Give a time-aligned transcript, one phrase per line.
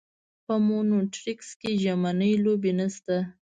[0.45, 3.17] په مونټریکس کې ژمنۍ لوبې نشته.